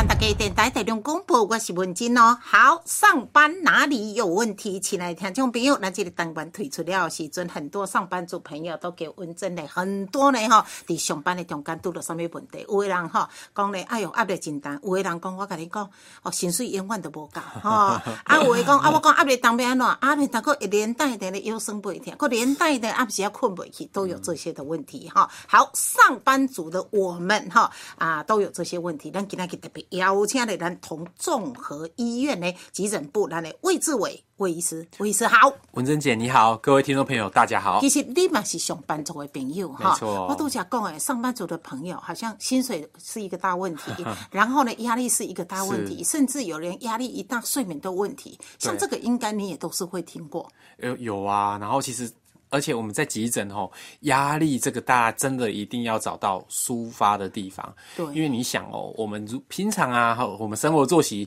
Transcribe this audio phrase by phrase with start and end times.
[0.00, 2.38] 咱大家电台台中广播，我是文静哦。
[2.40, 4.80] 好，上班哪里有问题？
[4.80, 12.64] 请来听众朋友，咱这个单元推出了时阵，很多上班族朋友都给文珍嘞，很多呢吼，伫上班的中间拄到啥物问题？
[12.66, 15.90] 有的人吼讲咧，哎哟压力真大；有的人讲，我甲你讲，
[16.22, 17.68] 哦薪水永远都无够吼。
[17.68, 18.02] 啊，
[18.42, 19.86] 有的讲啊，我讲压力当要安怎？
[20.00, 25.30] 压力当个连带的咧腰酸背痛，个连带的暗时啊困不去，都有这些的问题哈。
[25.46, 29.86] 好，上班族的我们哈啊都有这些问题，咱今天特别。
[29.90, 37.80] 邀请的咱同综合医院的急诊部，咱的魏志伟魏医师，魏医师好，文珍姐你好，各位听众朋友大家好。
[37.80, 39.98] 其实你嘛是上班族的朋友哈。
[40.00, 48.38] 我都想讲诶，上班族的朋友好像薪水是一个大问题， 然后呢压力是一个大问题，甚至有人压力一大，睡眠都问题。
[48.58, 50.48] 像这个应该你也都是会听过。
[50.78, 52.10] 有有啊，然后其实。
[52.50, 53.70] 而且我们在急诊吼，
[54.00, 57.74] 压力这个大家真的一定要找到抒发的地方。
[57.96, 61.26] 对，因为你想哦，我们如平常啊，我们生活作息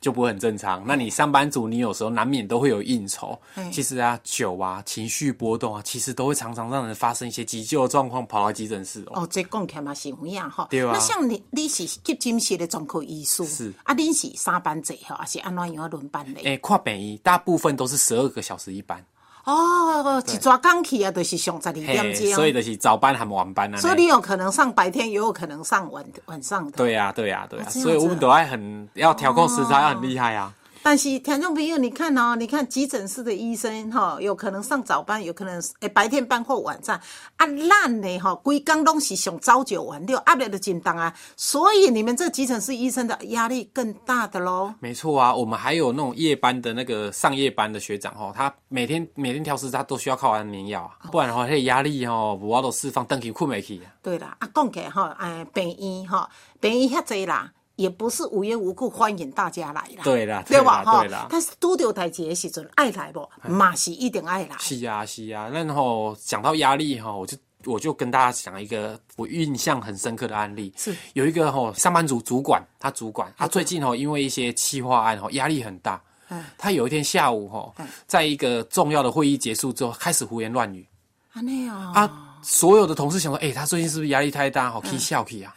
[0.00, 0.82] 就不会很正常。
[0.86, 3.38] 那你上班族，你有时候难免都会有应酬。
[3.70, 9.22] 其实啊，酒啊，情绪波动啊，其实都会常常让人发生一些急救的状况，跑到急诊室哦。
[9.22, 10.68] 哦，这讲起来嘛是有影哈。
[10.70, 10.92] 对啊。
[10.94, 16.40] 那像你，你是急诊室的专科医师，是啊，你是三班制哈，还是安怎样轮班的？
[16.42, 19.04] 诶，跨北医大部分都是十二个小时一班。
[19.44, 23.78] 哦，一抓刚起啊，就是上十二点钟，所以就是早班还晚班啊。
[23.78, 26.72] 所以你有可能上白天，也有可能上晚晚上的。
[26.72, 30.52] 对呀，对呀，对呀，所以我们都还很要调控时差，要很厉害啊。
[30.82, 36.98] 但是听众朋友，你看哦，你看急诊室的医生哈，有可能上早班，有可能诶白天班或晚上。
[37.36, 41.14] 啊，烂的哈，规工拢是上朝九晚六，压力的紧张啊。
[41.36, 44.72] 所以你们这急诊室医生的压力更大的喽。
[44.80, 53.82] 没错啊，我们还有那种夜班的那个上夜班的学长哈，他每天每天调时他都需要靠安眠药啊，不然的话，他的压力哦，无法都释放，登起困没起。
[54.02, 56.28] 对啦，啊，讲起哈，哎，病医哈，
[56.58, 57.52] 病医遐济啦。
[57.80, 60.84] 也不是无缘无故欢迎大家来啦，对啦，对吧？
[60.84, 64.54] 哈，但是拄到台阶时阵爱来不，嘛是一定爱来。
[64.58, 65.48] 是啊，是啊。
[65.48, 70.94] 然后讲到压力哈，我就我就跟大家讲一个我印象很深刻的案例，是。
[71.14, 75.98] 有一个哈上班族主管，他主管他最近哈因为一些企划案哈压力很大，
[76.28, 77.72] 嗯，他有一天下午哈，
[78.06, 80.86] 在一个重要的会议结束之后开始胡言乱语，
[81.32, 82.26] 啊那样啊。
[82.42, 84.70] 所有的同事想说，哎，他最近是不是压力太大？
[84.70, 85.54] 好，可以笑可以啊。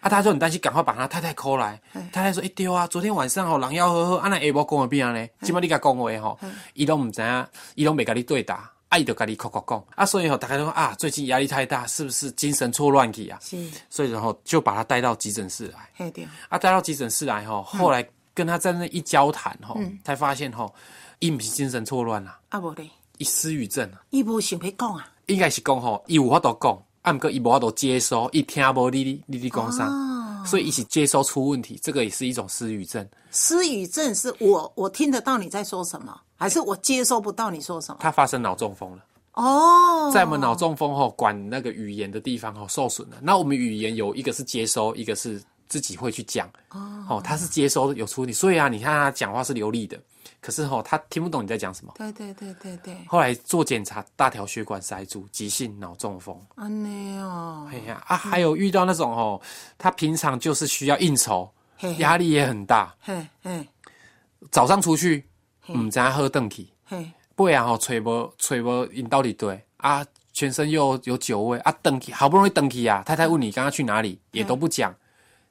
[0.00, 1.80] 啊，他就很担心，赶快把他太太 call 来。
[2.12, 5.28] 太太说，哎，对啊，昨天晚上吼，人要呵呵，啊那下晡讲个边呢？
[5.42, 6.38] 今麦你甲讲话吼，
[6.74, 9.84] 伊都唔知影，伊都未甲你对答，啊伊就甲你口口讲。
[9.94, 13.38] 啊，所以吼，大家说啊，最近压力太大，是不是精神错乱去啊？
[13.42, 13.56] 是。
[13.88, 16.10] 所以然后就把他带到急诊室来。
[16.10, 16.26] 对。
[16.48, 20.74] 啊，带到急诊室来吼，后来跟他在那一交谈吼，才发现吼，
[21.20, 22.38] 伊唔是精神错乱啦。
[22.48, 22.88] 啊，无咧。
[23.18, 24.02] 伊失语症啊。
[24.10, 25.08] 伊无想要讲啊。
[25.26, 29.88] 应该是讲吼，伊有法度讲，啊，毋过伊无法度接收，伊听无你你你你讲啥，
[30.44, 33.06] 所以一起接收出问题，这个也是一种失语症。
[33.32, 37.98] 失语症是我我听得到你在说什么，还是我接收不到你说什么？
[38.00, 39.04] 他发生脑中风了。
[39.32, 43.16] 哦，在我们脑中风后管那个语言的地方吼受损了。
[43.20, 46.48] 那我们语言有一个是接收，一个是自己会去讲。
[46.70, 50.00] 哦，哦，他是接收有出问题，所以啊，你看他讲话是流利的。
[50.40, 51.92] 可是吼，他听不懂你在讲什么。
[51.96, 52.96] 对对对对对。
[53.06, 56.40] 后来做检查，大条血管塞住，急性脑中风。
[56.54, 57.68] 啊，那哦。
[57.72, 59.42] 哎呀啊，还有遇到那种吼，
[59.76, 61.50] 他平常就是需要应酬，
[61.98, 62.94] 压力也很大。
[63.00, 63.66] 嘿嘿。
[64.50, 65.24] 早上出去，
[65.72, 66.72] 唔知喝邓体。
[66.84, 67.10] 嘿。
[67.34, 74.94] 不然哦，吹无吹无引到底对啊，全身又有酒味啊，邓体好不容易邓体啊，太太问你刚刚去哪里，也都不讲。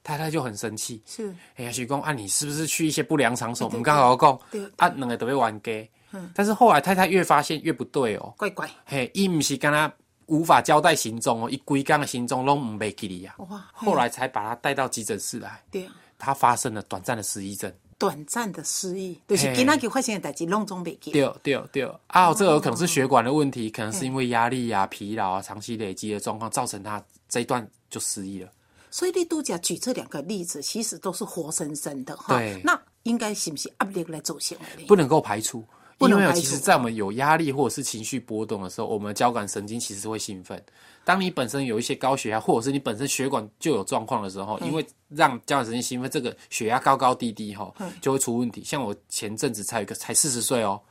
[0.06, 1.34] 太太就很生气，是。
[1.56, 3.66] 哎呀，徐公啊，你是不是去一些不良场所？
[3.66, 4.40] 我们刚好讲，
[4.78, 5.90] 啊，两个都被玩 gay，
[6.36, 9.92] 但是后来太太越发现越不对哦，怪怪，嘿，伊唔是跟他
[10.28, 15.90] 无法交代行踪哦，一规刚的行踪拢唔被记哩呀，哇，后来才把他带到急诊室来，对，
[16.20, 28.50] 他发生了短暂的失忆症，短暂的失忆，就是今仔日发生的代志拢总袂记，对对对，啊，这个有可能是血管的问题，可能是因为压力啊、疲劳啊、长期累积的状况，造成他这一段就失忆了。
[28.96, 32.34] 所以你都讲举这两个例子，其实都是活生生的哈。
[32.34, 34.86] 对，那应该是不是压力来走行的？
[34.88, 35.62] 不能够排除，
[36.00, 40.64] 因为其实，在我们有压力或者是情绪波动的时候，我们交感神经其实会兴奋。
[41.04, 47.70] 当你本身有一些高血压，或者是你本身血管就有状况的时候，因为让交感神经兴奋，这个血压高高低低哈，
[48.00, 48.64] 就会出问题。
[48.64, 50.82] 像我前阵子才有一个才四十岁哦，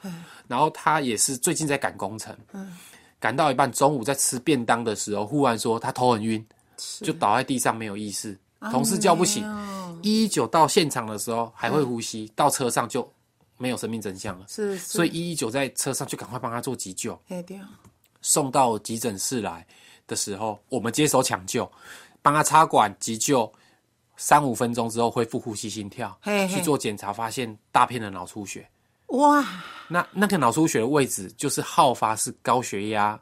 [0.47, 2.37] 然后他也是最近在赶工程，
[3.19, 6.47] 赶到一半，中午在吃便当的时候，忽然说他头很晕。
[7.01, 8.39] 就倒在地上没有意识，
[8.71, 9.45] 同事叫不醒，
[10.03, 13.09] 一一九到现场的时候还会呼吸，到车上就
[13.57, 14.47] 没有生命真相了。
[14.49, 17.19] 是，所以一一九在车上就赶快帮他做急救，
[18.23, 19.67] 送到急诊室来
[20.07, 21.71] 的时候，我们接手抢救，
[22.23, 23.51] 帮他插管急救，
[24.17, 26.19] 三五分钟之后恢复呼吸心跳，
[26.51, 28.69] 去做检查，发现大片的脑出血。
[29.09, 29.45] 哇，
[29.89, 33.21] 那那个脑出血的位置就是好发是高血压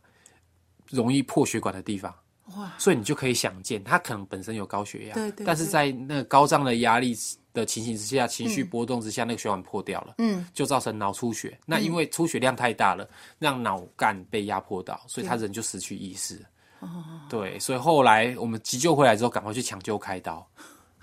[0.89, 2.15] 容易破血管的地方。
[2.57, 7.17] 哇，所以你就可以想见，他可能本身有高血压，对对但是在那个高涨的压力
[7.53, 11.59] 的情形之下，情绪波动之下，那个血管破掉了，嗯，就造成脑出血。
[11.67, 13.09] 那因为出血量太大了，
[13.39, 16.45] 让脑干被压迫到，所以他人就失去意识。
[16.81, 16.89] 哦，
[17.29, 20.47] 对，所以后来我们急救回来之后，赶快去抢救开刀。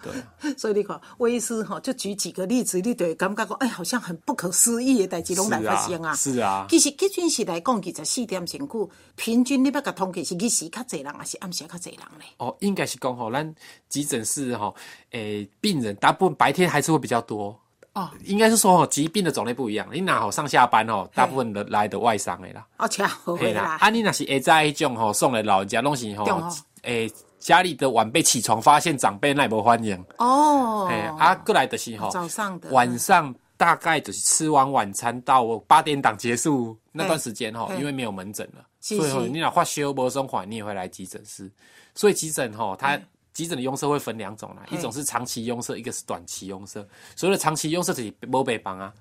[0.01, 6.13] 对， 所以你看，魏医师哈，就举几个例子，你就会感觉讲，哎，好像很不可思议的代志拢来发生啊。
[6.15, 12.25] 是啊，其实基准是来讲，二十四点身躯，平均你要甲统计是日时较侪人，还是暗时较侪人呢？
[12.37, 13.55] 哦，应该是讲吼，咱
[13.89, 14.75] 急诊室吼，
[15.11, 17.59] 诶、病人大部分白天还是会比较多。
[17.93, 19.87] 哦，应该是说哦，疾病的种类不一样。
[19.91, 22.65] 你哪好上下班哦，大部分的来的外伤的啦。
[22.77, 32.69] 而且好嘿啦，啊，你那是下在一种吼，送来老人家拢是吼对哦，诶、家里的晚辈起床发现长辈那不欢迎，哦，诶、啊，过来的时候，早上的。
[32.71, 41.49] 晚上大概就是吃完晚餐到八点档结束那段时间哈，因为没有门诊了，是所以你若发烧无松缓，你也会来急诊室。
[41.95, 42.99] 所以急诊吼，它
[43.33, 46.85] 急诊的用色会分两种啦，一种是长期用色，一个是短期用色。
[47.15, 48.93] 所谓的长期用色就是无被帮啊，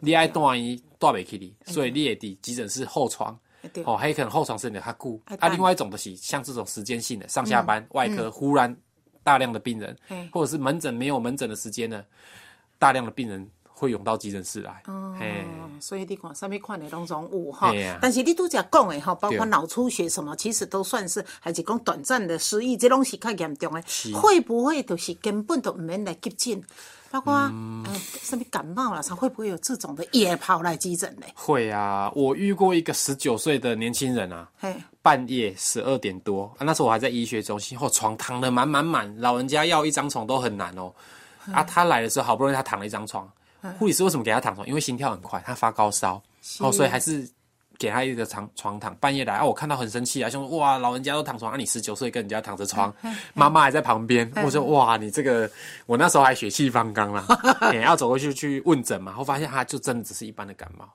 [0.00, 3.38] 你爱断医断不起你，所以你也得急诊室后床。
[3.84, 5.36] 哦，还有可能后床时间较久哎。
[5.40, 8.74] 啊，另外一种的是像这种时间性的上下班、外科忽然
[9.22, 12.04] 大量的病人嘿，或者是门诊没有门诊的时间呢，
[12.78, 14.82] 大量的病人会涌到急诊室来。
[14.86, 15.14] 哦，
[15.80, 17.70] 所以你看，什么款的拢总有哈。
[18.00, 23.82] 但是你都只讲的哈，包括对脑出血什么，其实都算是还是讲短暂的失忆，这拢是较严重的。
[24.14, 26.62] 会不会就是根本都唔免来急诊？
[27.08, 31.26] 包括嗯呃什么感冒了，会不会有这种的也跑来急诊呢？
[31.34, 34.48] 会啊，我遇过一个十九岁的年轻人啊，
[35.02, 40.92] 半夜十二点多啊，那时候我还在医学中心，后床躺的满满满，老人家要一张床都很难哦。
[41.52, 43.30] 啊，他来的时候好不容易他躺了一张床，
[43.78, 44.66] 护理师为什么给他躺床？
[44.66, 46.22] 因为心跳很快，他发高烧，
[46.60, 47.28] 哦，所以还是
[47.78, 48.94] 给他一个床床躺。
[48.96, 52.94] 半夜来啊，我看到很生气啊，就说哇，老人家都躺床啊，你十九岁跟人家躺着床，
[53.34, 55.50] 妈妈还在旁边，我说哇，你这个
[55.86, 57.26] 我那时候还血气方刚啦，
[57.72, 60.88] 也要走过去去问诊嘛，后发现他就真的只是一般的感冒，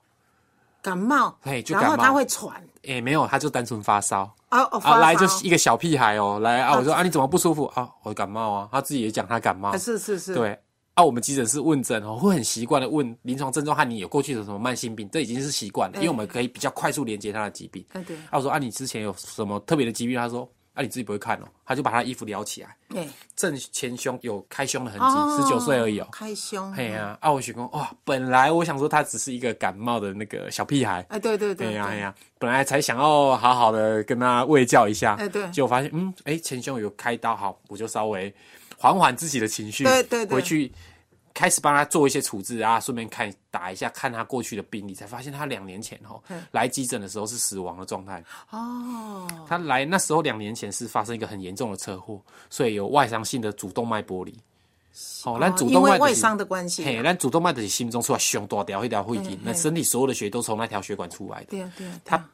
[0.80, 2.04] 感冒，嘿就然后感冒。
[2.04, 4.22] 他会喘，诶、没有，他就单纯发烧。
[4.50, 7.66] 哦哦，啊，来就是一个小屁孩哦，来啊，我说啊，你怎么不舒服？
[7.74, 7.88] 啊？
[8.02, 9.70] 我感冒啊，他自己也讲他感冒。
[9.70, 10.58] 啊，是是是，对
[10.94, 17.82] 啊，我们急诊室问诊哦，会很习惯的问临床症状和你有过去的什么慢性病，这已经是习惯了，因为我们可以比较快速连接他的疾病。
[17.94, 20.16] 嗯对，啊，我说啊，你之前有什么特别的疾病？
[20.16, 26.08] 他说啊，你自己不会看哦，他就把他衣服撩起来，对，正前胸有开胸的痕哦迹，十九岁而已哦。
[26.12, 35.50] 开胸，嘿呀、啊，我许工哇，本来我想说他只是一个感冒的那个小屁孩，哎，对对对，哎呀、哎呀，本来才想要好好的跟他喂教一下，哎对。
[35.52, 38.34] 结果发现嗯，哎，前胸有开刀，好，我就稍微
[38.82, 40.34] 缓缓自己的情绪，对对对。
[40.34, 40.72] 回去
[41.32, 46.20] 开始帮他做一些处置啊，顺便看打一下看他过去的病历，才发现他两年前哦
[46.50, 52.20] 来急诊的时候是死亡的状态，哦，他来那时候两年前是发生一个很严重的车祸，
[52.50, 54.36] 所以有外伤性的主动脉剥离。
[55.24, 61.86] 哦，那主动脉就是伤的关系，嘿，咱主动脉就是心中出来胸大条一条会筋，那身体所有的血都从那条血管出来的，对啊对。
[61.86, 62.28] 啊，他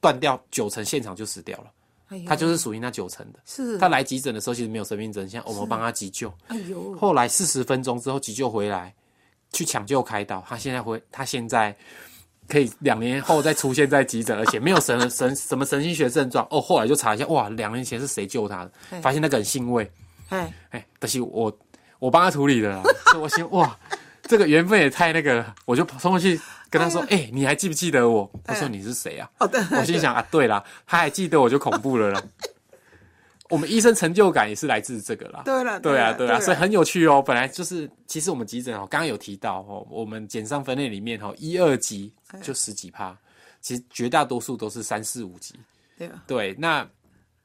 [0.00, 1.70] 断掉九成，现场就死掉了。
[2.08, 3.38] 哎他就是属于那九成的。
[3.44, 6.32] 是他来急诊的时候其实没有生命征象，我们帮他急救。
[6.48, 8.94] 哎呦，后来四十分钟之后急救回来，
[9.52, 10.44] 去抢救开刀。
[10.46, 11.74] 他现在回，他现在
[12.46, 16.46] 可以两年后再出现在急诊， 而且没有神神什么神经学症状。
[16.50, 19.00] 哦，后来就查一下，哇，两年前是谁救他的？
[19.00, 19.90] 发现那个很欣慰，
[20.28, 21.56] 哎，哎，但是我
[21.98, 22.82] 我帮他处理的啦，
[23.12, 23.74] 所以我心哇，
[24.24, 26.38] 这个缘分也太那个了，我就冲过去
[26.78, 28.28] 跟他说，哎、你还记不记得我？
[28.44, 29.30] 他说你是谁啊？
[29.38, 32.22] 哦对，我心想啊，对啦，他还记得我就恐怖了啦。
[33.50, 35.42] 我们医生成就感也是来自这个啦。
[35.44, 37.22] 对了对啊，对啊，所以很有趣哦。
[37.22, 42.12] 本来就是，其实我们急诊哦，刚刚有提到哦，我们减伤分类里面哦，一二级
[42.42, 43.16] 就十几趴，
[43.60, 45.54] 其实绝大多数都是三四五级。
[45.96, 46.84] 对啊，对，那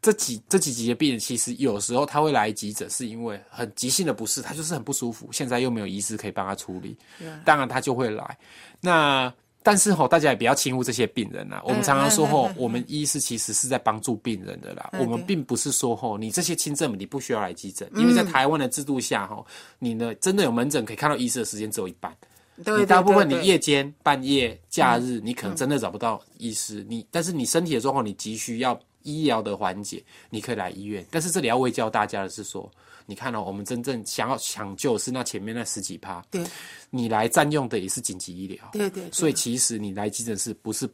[0.01, 6.96] 这几这几级的病人，其实有时候他会来急诊，是因为很急性的不适，他就是很不舒服，现在又没有医师可以帮他处理，
[7.44, 8.38] 当然他就会来。
[8.79, 11.62] 那但是吼，大家也不要轻忽这些病人啊。
[11.65, 14.89] 我们常常说吼，我们医师其实是在帮助病人的啦。
[14.94, 19.46] 我们并不是说吼，你这些轻症你不需要来急诊，因为在台湾的制度下吼，
[19.77, 22.15] 你呢真的有门诊可以看到医师的时间只有一半。
[22.63, 26.86] 对你大部分你夜间、半夜、假日，你可能真的找不到医师。
[26.89, 28.79] 你但是你身体的状况，你急需要
[29.10, 31.06] 医疗的环节，你可以来医院。
[31.10, 32.70] 但是这里要未教大家的是说，
[33.06, 36.44] 你看哦，我们真正想要抢救是那前面那十几趴，对，
[36.89, 40.88] 你来占用的也是紧急医疗，对对对所以其实你来急诊室不是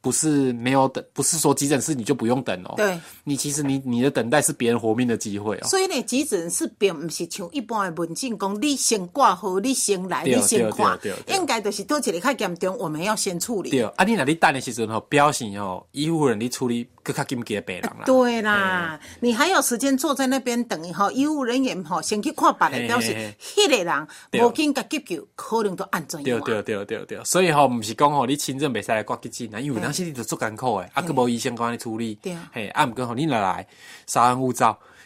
[0.00, 5.68] 不是没有等，不是说急诊室你就不用等哦，对，你其实你你的等待是别人活命的机会哦。
[5.68, 13.70] 所以呢，急诊室并不是像一般的门诊讲，你先挂号，你先来，你先看对对，对应该就是多一个较严重，我们要先处理。
[13.70, 18.04] 对，啊，你那你等的时阵吼，表示吼，医护人你处理更较紧急的病人啦。
[18.06, 24.40] 对啦，你还有时间坐在那边等吼，医务人员吼先去看别人，嘿表示迄个人对。
[24.42, 32.14] 无紧甲急救，可能都安全对对对对对，所以吼，毋是讲吼，你亲症袂使来挂急诊啊，因为有当时你就足艰苦诶，啊，佫无医生帮你处理。
[32.22, 33.66] 对，啊嘿，啊，毋过吼，你来来
[34.06, 34.52] 稍安勿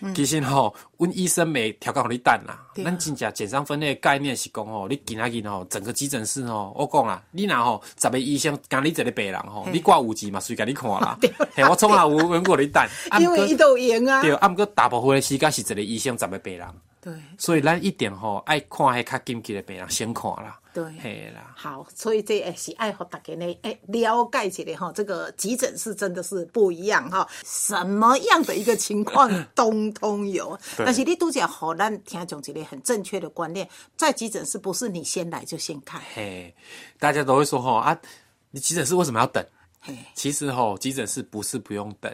[0.00, 2.84] 躁，其实吼，阮医生袂调教互你等啦，啊。
[2.84, 11.18] 咱真正减伤分类概念是讲吼，你今仔日吼，整个急诊室吼，我讲啦，你若吼十个医生干你一个病人吼，你挂五级嘛，随甲你看啦，
[11.54, 14.22] 嘿，我从来有问过你等，啊 因为伊都有赢啊。
[14.22, 16.66] 对，啊，毋过大部分的时间是一个医生十个病人。
[17.06, 20.58] 对所以咱一定吼爱看迄较紧急的病人先看啦。
[20.75, 21.54] 对嘿啦。
[21.54, 30.58] 好，所以这也是爱和大家呢，哎，了解一下哈，这个急诊室真的是不一样哈，什么样的一个情况通通有。
[30.78, 36.52] 但是你都讲好，咱听讲一个很正确的观念，在急诊室不是你先来就先看，嘿，
[36.98, 37.96] 大家都会说吼啊，
[38.50, 39.46] 你急诊室为什么要等？
[39.80, 42.12] 嘿，其实吼，急诊室不是不用等，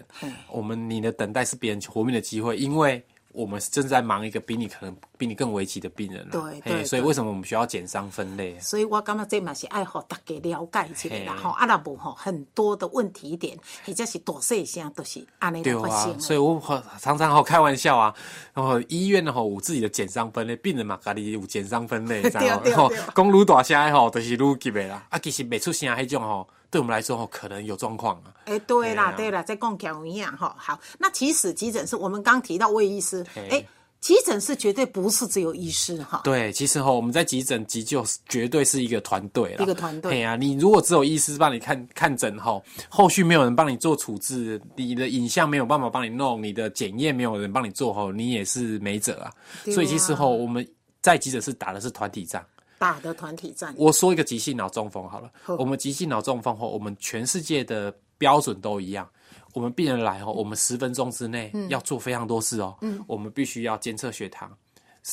[0.50, 6.30] 我们你的等待是别人活命的机会，因为我们正在忙一个比你可能比你更危急的病人啦。
[6.32, 8.58] 对对嘿所以对为什么我们需要减伤分类？
[8.58, 16.18] 所以我感觉这嘛是爱好大家了解一下啦嘿吼，啊那无吼很多的问题点，或者是大细声都是安尼发生，的。
[16.18, 16.60] 所以我
[16.98, 18.12] 常常吼开玩笑啊，
[18.52, 25.06] 然后医院吼有自己的减伤分类，病人嘛家己有减伤分类， 知道吗对对吼对讲愈大声的吼，就是愈急的啦。
[25.08, 28.34] 啊，其实没出声迄种吼，对我们来说吼，可能有状况啊。
[28.46, 30.52] 哎，对啦，对啦，在讲讲一样哈。
[30.58, 33.64] 好，那其实急诊室，我们刚提到魏医师，嘿哎，
[34.02, 36.20] 急诊室绝对不是只有医师哈。
[36.24, 49.30] 对，其实哈，我们在急诊急救绝对是一个团队了，一个团队对啊，你如果只有医师帮你看看诊吼，后续没有人帮你做处置，你的影像没有办法帮你弄，你的检验没有人帮你做吼，你也是没辙啊。
[49.30, 50.68] 啊所以其实吼，我们
[51.00, 52.44] 在急诊室打的是团体战。
[52.80, 59.08] 打的团体战，我说一个急性脑中风好了，我们急性脑中风后，我们全世界的标准都一样。
[59.52, 62.76] 我们病人来哦，我们十分钟之内要做非常多事哦。
[62.80, 64.50] 嗯，我们必须要监测血糖，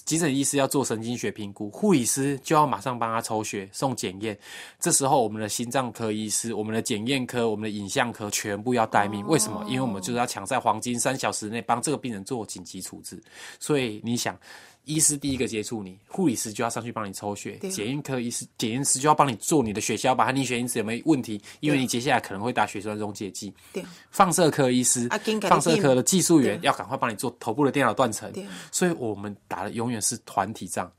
[0.06, 4.38] 急诊医师要做神经学评估，护理师就要马上帮他抽血送检验。
[4.80, 9.26] 这时候，我们的心脏科医师、我们的检验科、我们的影像科全部要待命。
[9.28, 9.64] 为什么？
[9.68, 13.22] 因为我们就是要抢在黄金三小时内帮这个病人做紧急处置。
[13.60, 14.38] 所以你想。
[14.86, 23.54] 医师第一个接触你，护理师就要上去帮你抽血，检验科医师、检验师就要帮你做你的血小板和凝血因子有没有问题，因为你接下来可能会打血栓溶解剂。
[23.72, 25.08] 对放射科医师
[25.42, 28.32] 放射科的技术员要赶快帮你做头部的电脑断层，
[28.72, 30.92] 所以我们打的永远是团体仗。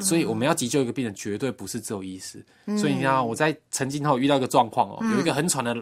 [0.00, 2.44] 所以我们要急救一个病人，绝对不是只有医师。
[2.76, 5.74] 所以你看，我在曾经后遇到一个状况哦，有一个很喘的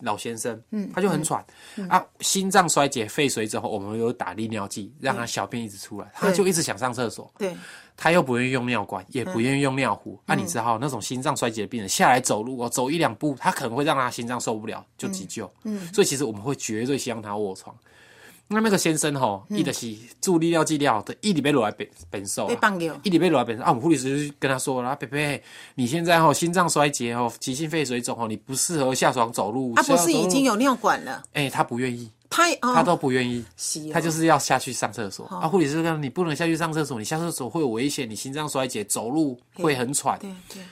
[0.00, 1.44] 老先生，嗯他就很喘
[1.88, 7.30] 啊，心脏衰竭、肺水之后，我们有打利尿剂，让他小便一直出来，他就一直想上厕所。
[7.38, 7.56] 对
[7.96, 10.20] 他又不愿意用尿管，也不愿意用尿壶。
[10.26, 15.50] 啊，你知道那种心脏衰竭的病人下来走路哦，走一两步，他可能会让他心脏受不了，就急救。
[15.64, 17.74] 嗯，所以其实我们会绝对希望他卧床。
[18.48, 23.68] 那那个先生吼，伊就是助力尿剂料的，一礼拜落来本本寿被放掉一礼拜落来本寿啊。
[23.68, 25.42] 我们护理师就跟他说了，啊，贝贝，
[25.76, 29.72] 你现在吼心脏衰竭哦，急性肺水肿哦，你不适合下床走路。
[29.76, 30.56] 他不是已经有？
[30.56, 33.44] 尿管了，哎、他不愿意，他哦他都不愿意。
[33.92, 35.46] 他就是要下去上厕所、啊！
[35.46, 40.18] 护理师说你不能下去上厕所，你下厕所会有危险，你心脏衰竭，走路会很喘。
[40.18, 40.62] 对对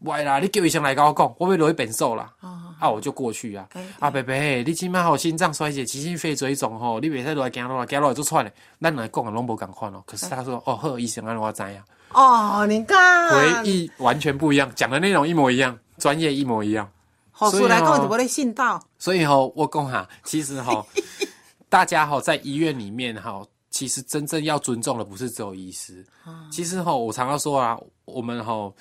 [0.00, 2.32] 歪啦，你叫医生来跟我讲，我要落去变瘦啦。
[2.78, 3.66] 啊，我就过去啊。
[3.98, 4.34] 啊，伯伯，
[4.64, 8.52] 你即摆吼心脏衰竭、急性肺水肿吼，你袂使落来行落来，行落来做喘嘞。
[8.80, 10.02] 咱来讲的拢无共款哦。
[10.06, 11.82] 可是他说，哦，呵，医生安我知影，
[12.12, 16.88] 哦，你看回忆完全不一样，讲的内容一模一样，专业一模一样。
[17.30, 20.86] 好所以哦讲就无咧信道，所以吼，我讲哈，其实吼，
[21.68, 26.06] 大家吼在医院里面哈，其实真正要尊重的不是只有医师。
[26.50, 28.72] 其实哈，我常常说啊，我们哈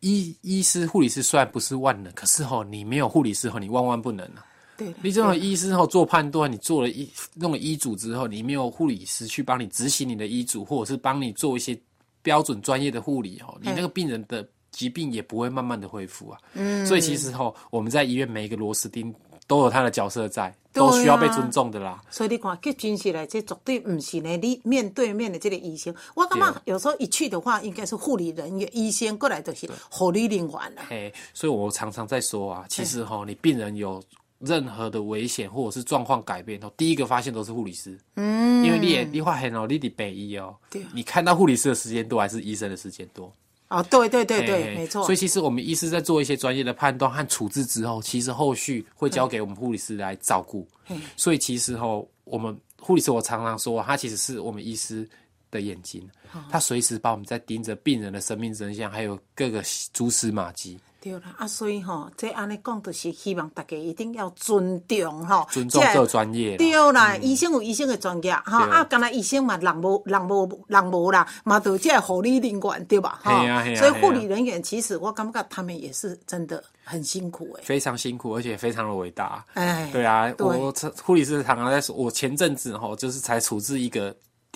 [0.00, 4.44] 医医师、护理师虽然不是万能，可是哦，你没有护理师哦，你万万不能啊。
[4.76, 11.78] 对你这种医师后做判断，你做了医弄了医嘱之后，你没有护理师去帮你执行你的医嘱，或者是帮你做一些
[12.20, 16.38] 标准专业的护理哦，你那个病人的疾病也不会慢慢的恢复啊。
[16.52, 19.14] 嗯，所以其实吼，我们在医院每一个螺丝钉
[19.46, 22.02] 都有他的角色在，啊都需要被尊重的啦。
[22.10, 24.36] 所以你看，去真实来，这绝对不是呢。
[24.36, 30.82] 你面对面的这个医生，我感觉有时候一去的话，应该是护理人员、医生过来就是护理人员啦。
[30.88, 34.02] 嘿，所以我常常在说啊，其实哈，你病人有
[34.40, 37.98] 任何的危险或者是状况改变，哦，第一个发现都是护理师。
[38.16, 40.54] 嗯，因为你也你发现哦，你得北医哦，
[40.92, 43.32] 你看到护理师的时间多还是医生的时间多？
[43.68, 45.16] 哦，对对对对，嘿没错所以。
[45.16, 50.66] 其实我们医师在做一些专业的判断和处置之后，其实后续会交给我们护理师来照顾。
[50.84, 55.08] 嘿所以其实吼，我们护理师我常常说，他其实是我们医师
[55.50, 56.08] 的眼睛，
[56.50, 60.78] 他随时把我们在盯着病人的生命真相，还有各个蛛丝马迹。
[61.06, 68.70] 对啦，啊，所以吼，这安尼讲，就是希望大家一定要尊重吼，这尊重各专业对啦，医生有医生的专业，吼对。
[68.70, 73.20] 啊，干那医生嘛，人无人无人无啦，嘛就这护理人员对吧？
[73.22, 77.62] 哈啊啊所以护理人员其实我感觉他们也是真的很辛苦诶。
[77.62, 79.44] 非常辛苦，而且非常的伟大。
[79.54, 80.44] 哎，对啊，对。
[80.44, 84.12] 我护理师常常在说，我前阵子吼就是才处置一个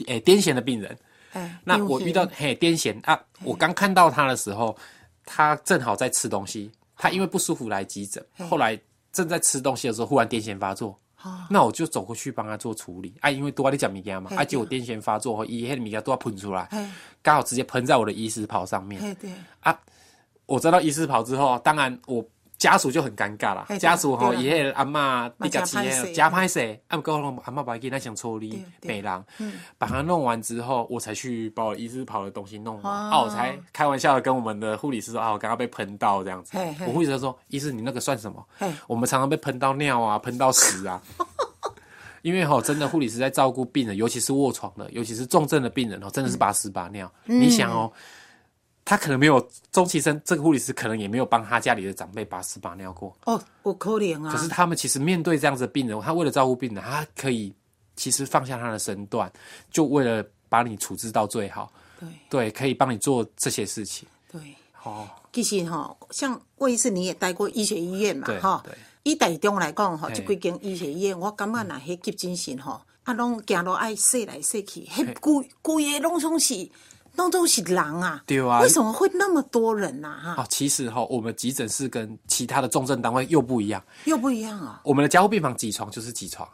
[0.06, 0.98] 诶癫痫的病人，
[1.32, 4.76] 哎，那我遇到嘿癫痫啊，我刚看到他的时候，
[5.24, 8.78] 他正好在吃东西，他因为不舒服来急诊，后来
[9.12, 10.98] 正在吃东西的时候，忽然癫痫发作。
[11.50, 16.66] 那我就走过去帮他做处理，啊，因为多阿你讲物件嘛，嘿啊，结果癫痫发作后，伊迄个物件都要喷出来，
[17.20, 18.98] 刚好直接喷在我的医师袍上面。
[19.16, 19.30] 对。
[19.30, 19.74] 对，
[20.46, 22.24] 我知道医师袍之后，当然我
[22.60, 24.42] 家属就很尴尬啦家属吼，对啦。
[24.42, 26.12] 伊迄阿嬷嘛你家己真歹势。
[26.12, 28.88] 加拍势，啊，毋过我阿嬷把囡仔想处理对对。
[28.88, 29.54] 北人，嗯。
[29.78, 36.56] 把它弄完之后，我才去把我医师跑的东西弄完，哦啊，我才开玩笑的跟我们的护理师说啊，我刚刚被喷到这样子。
[36.86, 38.46] 我护理师说，医师你那个算什么？
[38.86, 41.00] 我们常常被喷到尿啊，喷到屎啊。
[42.20, 47.10] 因为哈，真的护理师在照顾病人，尤其是卧床的，尤其是重症的病人哦，真的是把屎把尿。
[47.24, 47.40] 嗯。
[47.40, 47.90] 你想哦，
[48.90, 53.16] 他可能没有终其生，这个护理师可能也没有帮他家里的长辈把屎把尿过。
[53.24, 54.32] 哦，我可怜啊。
[54.32, 57.54] 可是他们其实面对这样子的病人，他为了照顾病人，他可以
[57.94, 59.32] 其实放下他的身段，
[59.70, 61.72] 就为了把你处置到最好。
[62.00, 64.08] 对对，可以帮你做这些事情。
[64.28, 64.40] 对，
[64.82, 68.74] 哦，其实哦，像魏医师你也待过医学医院嘛对，吼对。
[69.04, 76.68] 以台中来讲吼，嘿即几间医学医院，我感觉若迄急诊室哈，啊，拢行路爱说来说去，迄规规个拢总是，
[77.16, 78.22] 拢总是狼啊。
[78.26, 80.16] 对啊为什么会那么多人呐？
[80.22, 83.82] 哈，哦，其实哈，我们急诊室跟其他的重症单位又不一样。
[84.04, 84.80] 又不一样啊。
[84.84, 86.48] 我们的加护病房几床就是几床，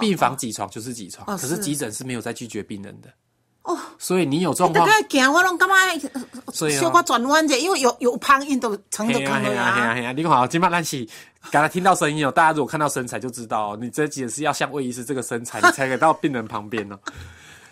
[0.00, 3.08] 病房几床就是几床，哦可是是急诊是没有在拒绝病人的。
[3.62, 6.10] 哦，所以你有状大况，概行我拢感觉
[6.50, 9.68] 所以哦小可转弯者，因为有有旁因都床就嘿啊嘿扛了啊。
[9.68, 10.12] 啊嘿啊嘿啊！
[10.12, 11.06] 你好，今晚咱是
[11.50, 16.98] 刚才听到声音哦，大家如果看到身材就知道、哦，你这急诊是要像魏医师这个身材，你才可以到病人旁边哦。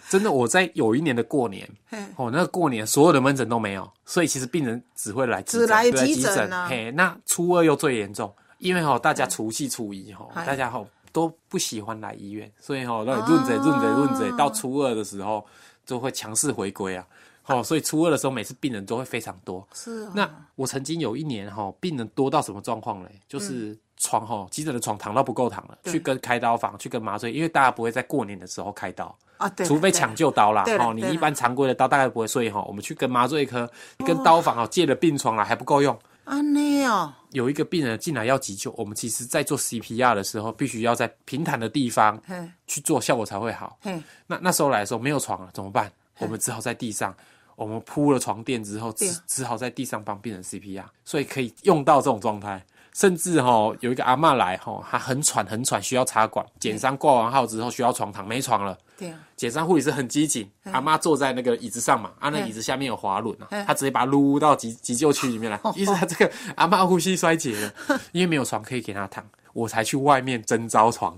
[0.09, 6.67] 真的，我在有一年的过年嘿，哦，那个过年所有的门诊都没有，所以其实病人只会来急诊只来急诊啊。
[6.69, 10.47] 嘿，那初二又最严重，因为哈、大家除夕初一哈、嗨。
[10.47, 15.45] 大家哈、都不喜欢来医院，所以哈、那润着润着润着，到初二的时候
[15.85, 17.07] 就会强势回归啊。
[17.47, 19.67] 哦，所以初二的时候，每次病人都会非常多。
[19.73, 23.11] 是哦，那我曾经有一年哈，病人多到什么状况嘞？
[23.27, 30.65] 就是床哈，急诊的床躺到不够躺了，去跟开刀房去跟麻醉，因为大家不会在过年的时候开刀，啊，对，除非抢救刀啦。
[30.79, 33.69] 哦，你一般常规的刀大概不会，所以哈，我们去跟麻醉科、
[34.05, 35.99] 跟刀房哦借了病床啦还不够用。
[36.25, 42.21] 啊，那哦，有一个病人进来要急救，我们其实在做 CPR 的时候，必须要在平坦的地方，
[42.67, 43.79] 去做，效果才会好。
[43.81, 45.91] 嘿，那那时候来的时候没有床了，怎么办？
[46.19, 47.15] 我们只好在地上，
[47.57, 52.63] 我们铺了床垫之后，只只好在地上帮病人 CPR，所以可以用到这种状态。
[52.95, 58.77] 甚至哈、有一个阿嬷来哈、她很喘很喘，需要插管，检伤挂完号之后需要床躺，没床了。
[58.99, 65.61] 对啊，检伤护理师很机警，阿妈坐在那个椅子上嘛，啊，那椅子下面有滑轮啊，他直接把它撸到急急救区里面来。
[65.77, 67.73] 意思他这个阿妈呼吸衰竭了，
[68.11, 71.17] 因为没有床可以给他躺，我才去外面征招床。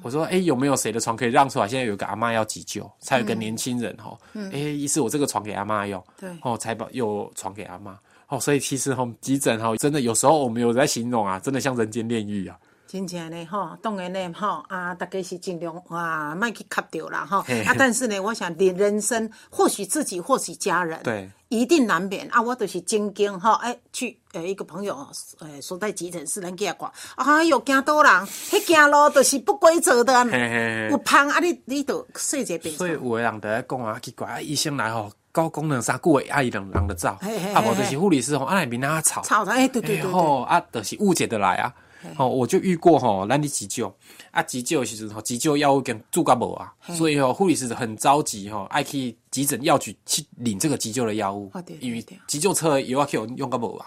[0.00, 1.66] 我说，哎、有没有谁的床可以让出来？
[1.66, 4.16] 现在有一个阿妈要急救，才有个年轻人哈，
[4.52, 7.98] 哎、意思我这个床给阿妈用，对哦，才把有床给阿妈。
[8.28, 12.56] 哦，所以其实哈，急诊哈，真的有时候我们有在形容啊，真的像人间炼狱啊。
[12.88, 17.40] 真正嘞吼，当然嘞吼啊，大家是尽量啊，莫去卡掉啦吼。
[17.40, 22.26] 啊，但是呢，我想人人生或许自己，或许家人，对，一定难免。
[22.30, 22.40] 啊。
[22.40, 25.06] 我都是曾经吼，哎，去呃一个朋友
[25.38, 30.88] 呃所在急诊室，咱去遐看，哎哟，惊倒人，迄行路就是不规则的，嘿嘿嘿。
[30.90, 41.70] 有芳啊，你你都细节变所以有的人就在讲啊，奇怪啊，医生来吼，高功能啥久的阿姨人人的走，啊，无嘿就是护理师吼，啊来面啊吵，吵的，哎，对对对对，吼啊，就是误解的来啊。
[42.16, 43.94] 吼，我就遇过吼，咱去急救，
[44.30, 51.50] 啊，急救的时阵吼，急救药物跟注到无啊，所以吼，护理师很着急吼，爱去急诊药局去领这个急救的药物。
[51.80, 53.86] 因为急救车的药啊去用用到无啊，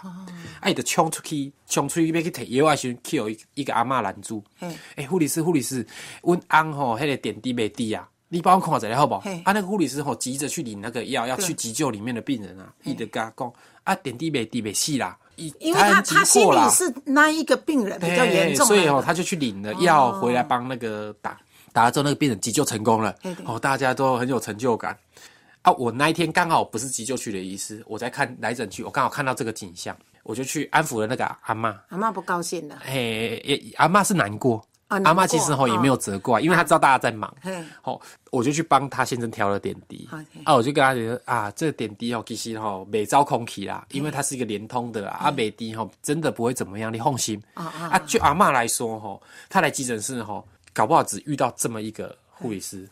[0.60, 4.42] 啊，伊就冲出去，冲出去要去摕药的时阵，去有一一个阿嬷拦住。
[4.58, 5.86] 嘿，诶，护理师，护理师，
[6.22, 8.08] 阮翁吼，迄个点滴袂滴啊。
[8.28, 13.52] 你帮我看一下好不啊，那个护理师吼急着去领那个药，要去急救里面的病人啊，伊就跟他讲
[13.84, 21.38] 啊，点滴没滴没死啦，因为他他心里是那一个病人比较严重啊，所以哦，他就去领了药回来帮那个打，
[21.72, 23.14] 打了之后那个病人急救成功了。
[23.44, 24.96] 哦，大家都很有成就感。
[25.62, 31.74] 啊，我那一天刚好不是急救区的医师，我在看来诊区，我刚好看到这个景象，我就去安抚了那个阿嬷。
[31.88, 34.62] 阿妈不高兴了，嘿，也阿嬷是难过，
[34.98, 37.32] 啊阿妈其实吼哦也没有责怪，因为她知道大家在忙。
[37.40, 38.00] 嘿，好，
[38.30, 40.08] 我就去帮她先生调了点滴。
[40.44, 47.42] 啊，我就跟她讲啊，这个点滴哦，其实吼没招空气啦，因为它是一个连通的，啊，美滴吼真的不会怎么样，你放心。
[47.54, 47.98] 啊啊啊。
[48.06, 52.88] 就阿妈来说吼，她来急诊室吼，搞不好只遇到这么一个护理师。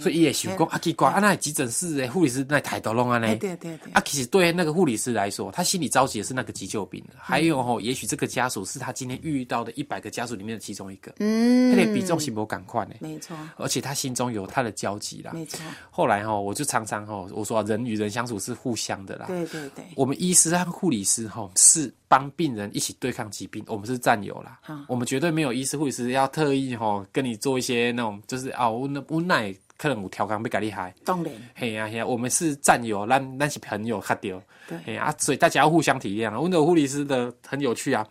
[0.00, 3.28] 所以也想讲啊，奇怪啊，那急诊室的护理师那抬头弄啊呢？
[3.28, 3.34] 哎？
[3.36, 3.92] 对对对。
[3.92, 13.36] 啊，其实对那个护理师来说，他心里着急的是那个急救病人，还有吼，也许这个家属是他今天遇到的一百个家属里面的其中一个，嗯，他的比重是不赶快呢，没错。
[13.56, 15.32] 而且他心中有他的交集啦。
[15.34, 19.26] 没错，后来哈，我就常常哈，我说、啊、人与人相处是互相的啦。
[19.26, 24.60] 对对对，我们医师和护理师哈是帮病人一起对抗疾病，我们是战友啦。
[24.88, 30.94] 我们绝对没有医师护理师要特意哈跟你做一些那种就是啊，我那我那可能有调岗比较厉害。
[31.04, 34.40] 当然嘿呀、嘿呀、我们是战友，咱咱是朋友，较对。
[34.66, 36.38] 对嘿啊，所以大家要互相体谅啊。
[36.38, 38.06] 我们的护理师的很有趣啊，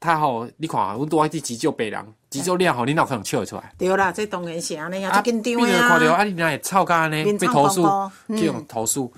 [0.00, 3.72] 他吼、你看啊，我多爱去急救病人，急救量吼，你哪可能笑得出来？
[3.76, 7.24] 对啦，这当然是安尼啊，紧张病人看到啊，啊，你哪会臭干呢？
[7.38, 7.82] 被投诉
[8.28, 9.12] 这种投诉，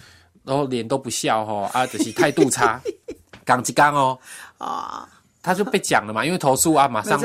[0.44, 2.80] 然后脸都不笑吼，啊，就是态度差，
[3.46, 4.18] 讲一讲哦，
[4.58, 5.08] 啊，
[5.46, 7.16] 他就被讲了嘛，因为投诉啊，马上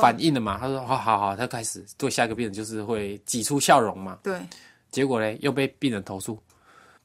[0.00, 4.40] 反应了嘛，他说好好好，他开始对下一个病人就是会挤出笑容嘛，对，
[4.90, 6.42] 结果嘞又被病人投诉，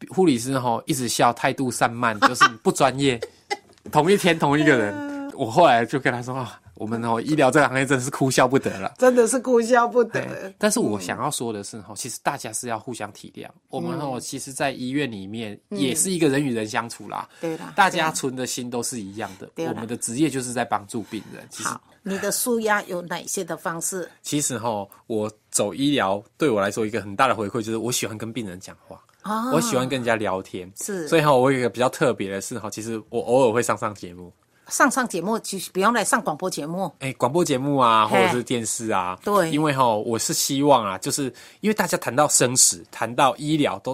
[0.07, 3.19] 护理师吼一直笑，态度散漫，就是不专业。
[3.91, 8.91] 同一天同一个人，我后来就跟他说啊，我们哦医疗这个行业真是哭笑不得了。
[8.97, 13.47] 真的是哭笑不对得，，但是我想要说的是哈，其实大家是要互相体谅。
[13.69, 17.29] 我们哦，其实，在医院里面也是一个人与人相处啦。
[17.39, 19.47] 对啦大家存的心都是一样的。
[19.67, 21.45] 我们的职业就是在帮助病人。
[21.51, 24.09] 其实，好，你的舒压有哪些的方式？
[24.23, 28.99] 其实哈，我走医疗对我来说一个很大的回馈就是，我喜欢跟病人讲话。
[29.23, 34.33] 哦我喜欢跟人家聊天，是所以哈，我有一个比较特别的是哈，其实我偶尔会上上节目，
[34.71, 39.51] 上上节目，就不用来上广播节目，哎，广播节目啊，或者是电视啊，对。
[39.51, 41.23] 因为哈，我是希望啊，就是
[41.59, 43.93] 因为大家谈到生死，谈到医疗，都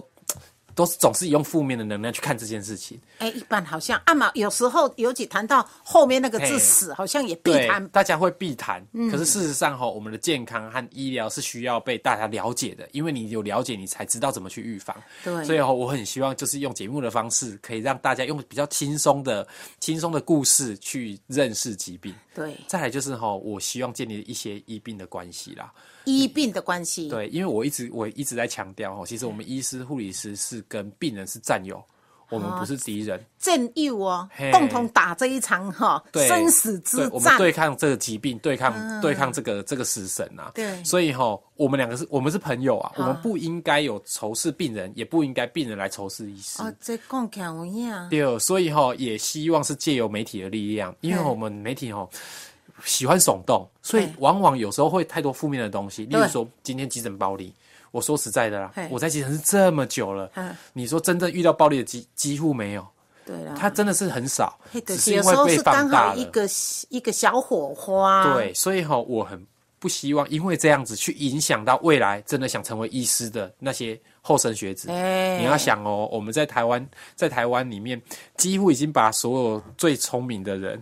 [0.78, 7.86] 都是总是用负面的能量去看这件事情，哎，一般好像啊嘛，有时候尤其谈到后面那个字嘿死，好像也必对谈，。
[7.90, 8.86] 大家会避谈。
[8.94, 14.96] 嗯可是事实上哈，我们的健康和医疗是需要被大家了解的，因为你有了解，你才知道怎么去预防。
[15.24, 19.48] 对所以哈，我很希望就是用节目的方式，可以让大家用比较轻松的、
[19.80, 22.14] 轻松的故事去认识疾病。
[22.36, 25.74] 对再来就是哈，我希望建立一些医病的关系啦。
[26.06, 31.84] 医病的关系，对，因为我一直我一直在强调哈，其实我们医师、护理师是跟病人是战友，
[32.30, 33.24] 我们不是敌人。
[33.40, 37.38] 战友哦，共同打这一场哈，生死之战，我们战。
[37.38, 40.52] 对抗这个疾病，对抗、对抗这个这个死神啊。
[40.54, 46.62] 对所以哈，我们两个是我们是朋友啊，我们不应该有仇视病人，也不应该病人来仇视医师。
[46.62, 52.08] 哦，这讲起来有影，对，所以哈，也希望是借由媒体的力量，因为我们媒体哈
[52.84, 56.04] 喜欢耸动，所以往往有时候会太多负面的东西。
[56.06, 57.54] 例如对说，今天急诊暴力，
[57.92, 62.86] 我说实在的啦，我在基层是这么久了嗯，你说真正遇到暴力的几几乎没有，
[63.26, 66.18] 对啊，他真的是很少，只是因为被放大了。
[66.18, 66.48] 一个
[66.90, 69.44] 一个小火花，对，所以哈，我很
[69.80, 74.90] 不希望因为这样子去影响到未来真的想成为医师的那些后生学子。
[74.90, 78.02] 哎你要想哦，我们在台湾，在台湾里面，
[78.38, 80.82] 几乎已经把所有最聪明的人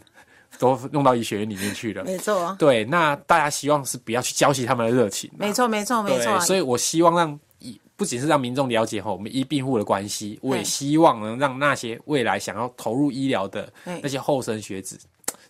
[0.60, 2.04] 都弄到医学院里面去了。
[2.04, 5.46] 没错，对，那大家希望是不要去浇熄他们的热情嘛。
[5.46, 15.00] 没错，没错，没错，，所以我希望让医不仅是让民众了解哈我们医病护的关系，我也希望能让那些未来想要投入医疗的那些后生学子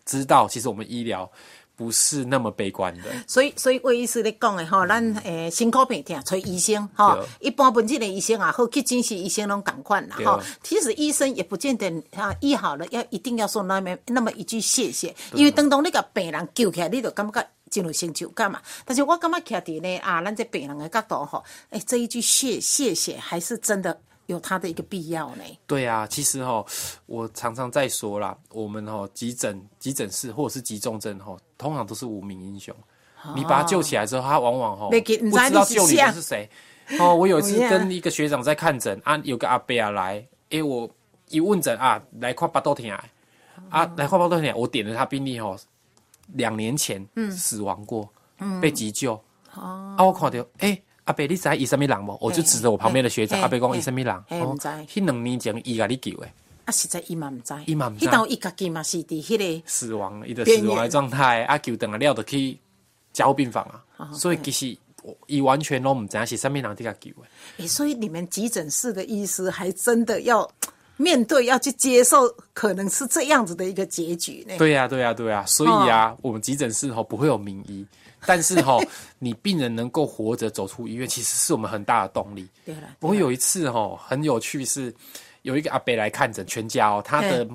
[0.05, 1.29] 知道，其实我们医疗
[1.75, 3.03] 不是那么悲观的。
[3.27, 10.39] 所以，所以魏医师咧讲的吼，咱诶辛苦病痛找医生吼，一般本地的医生啊，或去诊室医生拢共款啦吼。
[10.63, 17.47] 其实医生也不见得啊，医好了要一定要说那么那么一句谢谢，因为当当你把病人救起来，你就感觉。
[17.71, 18.61] 真有成就感嘛？
[18.85, 25.43] 但是我感觉徛伫呢啊，咱这病人的角度吼，诶、这一句谢谢谢还是真的有它的一个必要呢。
[25.67, 26.65] 对啊，其实哈，
[27.05, 32.75] 我常常在说啦，我们哈急诊、急诊室或者是急重症哈，通常都是无名英雄。
[33.35, 36.49] 你把他救起来之后，他往往哈不你知道救你的是谁。
[36.99, 40.89] 哦，我有一次 跟一个学长在看诊啊，有个阿伯啊来，诶，我
[41.29, 43.05] 一问诊啊，来看巴豆天啊，
[43.69, 45.57] 啊，来看巴豆天，我点了他病历哦，
[46.33, 48.07] 两年前死亡过，
[48.61, 49.13] 被急救。
[49.55, 50.83] 哦啊，我看到诶。
[51.05, 52.17] 阿伯，你知伊什么人无？
[52.19, 54.13] 我就指着我旁边的学长，阿伯讲嘿伊什么人？
[54.13, 56.27] 哦嘿不知，迄两年前伊甲你救的，
[56.65, 58.05] 啊，实在伊嘛毋知，伊嘛毋知。
[58.05, 62.57] 迄道伊家己嘛是伫迄个死亡，伊的死亡的状态，啊，救等啊了就去
[63.13, 63.63] 加护病房
[63.97, 64.77] 啊，所以其实
[65.27, 67.17] 伊完全拢毋知影是啥物人伫甲救的。
[67.57, 70.49] 诶，所以你们急诊室的医师还真的要
[70.97, 74.55] 面对，要去接受，可能是这样子的一个结局呢。
[74.57, 77.85] 对呀、对呀、对呀、所以啊，我们急诊室吼不会有名医，
[78.25, 78.81] 但是吼，
[79.19, 82.47] 你病人能够活着走出医院，其实是我们很大的动力。
[82.65, 84.93] 对了，我有一次吼很有趣是，
[85.41, 87.47] 有一个阿伯来看诊，全家哦，他的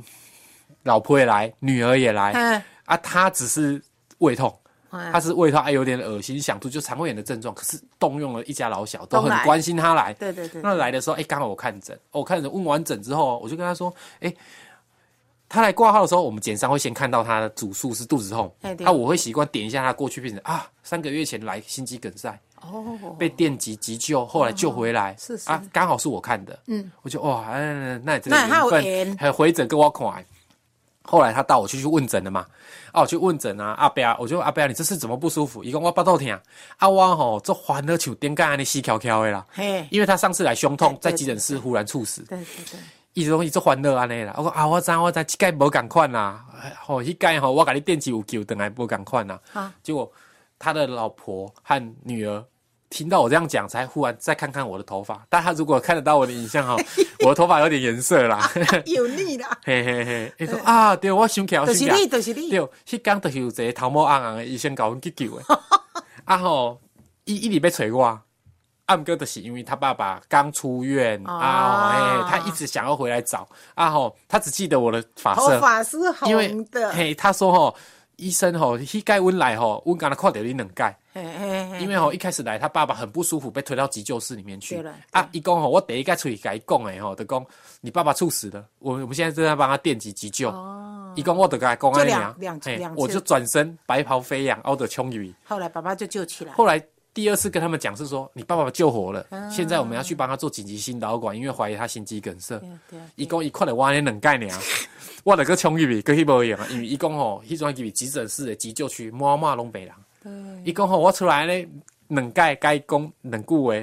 [0.83, 3.81] 老婆也来，女儿也来，嗯啊，他只是
[4.18, 4.55] 胃痛。
[4.92, 7.55] 嗯他是胃痛，还有点恶心、想吐，就肠胃炎的症状。
[7.55, 10.12] 可是动用了一家老小，都很关心他来。
[10.14, 14.35] 对对对那来的时候，哎、刚好我看诊，哦我看诊问完诊之后，我就跟他说，哎、
[15.48, 25.48] 他来挂号的时候，我们检伤会先看到他的主诉是肚子痛那，啊，我会习惯点一下他过去病人啊，三个月前来心肌梗塞，哦，被电击急救，后来救回来，是是。
[25.48, 29.07] 啊，刚好是我看的，嗯，我就哇，嗯，那这个那还有缘缘。
[29.07, 30.24] 分，还有回诊跟我看。
[31.02, 32.46] 后来他带我去去问诊了嘛，
[32.92, 35.64] 啊，我去问诊啊，阿伯啊，我就阿伯啊，你这次怎么不舒服？
[35.64, 36.38] 伊讲我巴肚疼，
[36.76, 42.80] 啊我吼做烦了像电杆安尼死翘翘的啦，嘿，因为他上次来胸痛，在急诊室忽然猝死，对对对，
[43.14, 44.34] 伊就讲伊做欢乐安尼啦。
[44.36, 46.44] 我讲啊，我知我知，即届无共款啦。
[46.84, 49.40] 吼，迄届吼，我甲你电击有救，等来无共款啦。
[49.52, 50.10] 啊结果
[50.58, 52.44] 他的老婆和女儿
[52.90, 55.24] 听到我这样讲，才忽然再看看我的头发。
[55.29, 56.76] 但他如果看得到我的影像哈，
[57.24, 58.50] 我的头发有点颜色啦。
[58.85, 65.44] 有腻啦，嘿 嘿嘿，伊说啊，对，我想起来，就是你，就是你，对，迄工就是有一个头毛红红的医生甲阮去救的。
[66.24, 66.81] 啊吼，
[67.24, 68.20] 伊一直要找我。
[68.87, 77.76] 啊，毋过就是因为他爸爸刚出院、哦啊，哎、他一直想要回来找啊吼，他只记得我的发色，头发是红的，嘿嘿，他说吼，
[78.20, 84.85] 医生吼，迄届阮来吼，阮刚才看到你两届，嘿嘿，因为吼一开始来他爸爸很不舒服，被推到急救室里面去。
[85.11, 87.44] 啊，伊讲吼，我第一个出去甲伊讲诶吼，就讲
[87.80, 90.50] 你爸爸猝死了，我我们现在正在帮他电击急救。
[90.50, 92.35] 哦，伊讲我就甲他讲安尼啊。
[92.37, 93.00] 就两两两次。
[93.00, 95.35] 我就转身白袍飞扬，我得冲入去。
[95.44, 96.78] 后来爸爸就救起来，后来
[97.12, 99.51] 第二次跟他们讲是说，你爸爸救活了，啊。
[99.51, 102.59] 现在我们要去帮他做紧急心导管，因为怀疑他心肌梗塞。
[102.59, 104.61] 对对伊讲伊看了我安尼两届尔，
[105.25, 109.92] 我那个冲入去，跟迄无一样，因为伊讲吼，迄阵入去急诊室的急救区，满满拢白人。
[110.64, 111.68] 伊讲吼，我出来咧
[112.09, 113.75] 两届该讲两句话，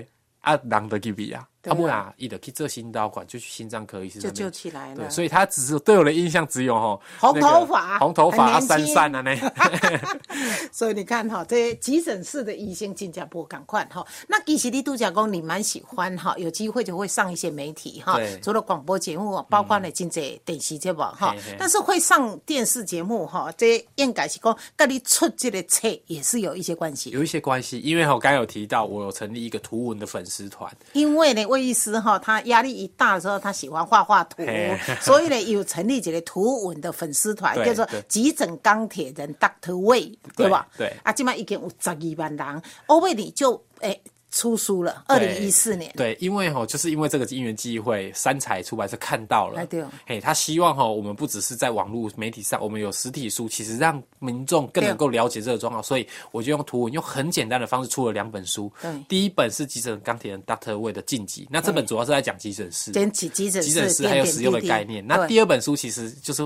[0.41, 4.51] 啊，人就入去啊，对啊啊不然伊就去做心导管，就去心脏科医师就救。
[4.57, 9.35] 起来了对，，所以他只是对我的印象只有吼红那个头发红头发啊，闪闪啊呢。
[10.71, 14.05] 所以你看哈，这急诊室的医生真正不赶快哈。
[14.27, 21.35] 那其实你度假工你蛮喜欢哈，有机会就会上一些媒体哈，除了广播节目，包括呢真济电视节目哈。
[21.59, 27.09] 但是会上电视节目哈，这应该是讲跟你出这个册也是有一些关系。
[27.11, 34.43] 有一些关系，因为我刚刚有提到，我有成立一个图文的粉丝团，因为呢，魏医师哈，他压力一大的时候，他喜欢画画图，
[35.01, 40.67] 所以呢，有成立一个图文的粉丝团，对叫做“急诊钢铁人 Doctor Way”，对吧？
[40.77, 43.99] 对啊，今晚已经有十二万人，欧贝里就诶
[44.31, 45.91] 出书了，二零一四年。
[45.95, 58.91] 对，因为哈，就是因为这个因缘际会，三彩出版社看到了，哎对哦嘿，他希望哈，我们不只是在网络媒体上，我们有实体书，其实让民众更能够了解这个状况，所以我就用图文，用很简单的方式出了两本书对。
[59.09, 62.91] 第一本是急诊钢铁人 Doctor Way 的晋级，那这本主要是在讲急诊室。
[62.91, 65.05] 捡起急诊急诊室还有使用的概念。
[65.05, 66.45] 那第二二本书其实就是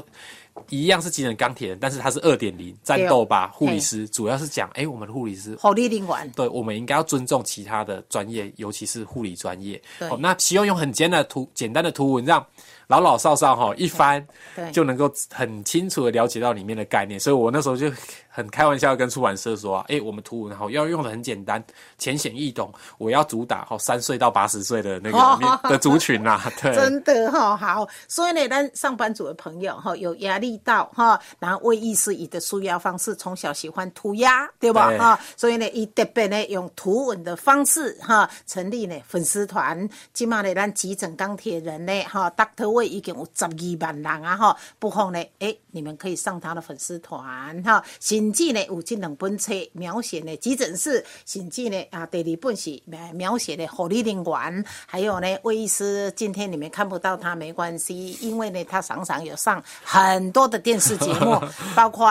[0.69, 9.81] 一样是技能钢铁人，但是他是二点零战斗吧护理师，主要是讲哎、我们的护理师火力灵丸，对，我们应该要尊重其他的专业，尤其是护理专业。
[9.99, 12.45] 对好、那希望用很简单的图、简单的图文，让
[12.91, 17.17] 老老少少哈、一翻对就能够很清楚的了解到里面的概念。
[17.17, 17.89] 所以我那时候就
[18.27, 21.63] 很开玩笑跟出版社说啊，哎、我们图文哈要用的很简单、
[21.97, 26.75] 浅显易懂，我要主打哈三岁到八十岁的那个面的族群啦、对。
[26.75, 34.91] 真的哈、好，所以呢，咱上班族的朋友哈、有压力到哈、然后魏医师以的舒压方式，从小喜欢涂鸦，对吧？
[34.97, 61.39] 哈、所以呢，以特别呢用图文的方式哈、成立呢粉丝团，今嘛呢咱急诊钢铁人呢哈、Doctor 魏已经有十二万人啊哈、不妨呢，诶，你们可以上他的粉丝团哈，甚至呢有这两本册描写呢急诊室，甚至呢啊第二本是描描写的护理人员，还有呢魏医师今天你们看不到他没关系，因为呢他常常有上很多的电视节目，
[61.75, 62.09] 包括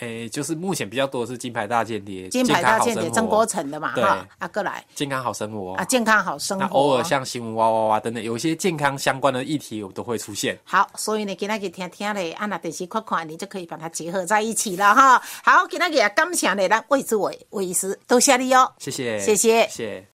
[0.00, 10.58] 诶、就是目前比较多的是金牌大间谍、金牌大间谍曾国成的嘛对哈，啊过来健康好生活啊健康好生活那活，偶尔像新闻哇哇哇等等，有一些健康相关的议题，我都会出现。
[10.64, 15.20] 好，所以呢，今仔日听听嘞，按那电视看看，你就可以把它结合在一起了哈。
[15.42, 20.06] 好，今仔日也感谢嘞，咱魏志伟魏医师，多谢你哦，谢谢，谢谢谢谢。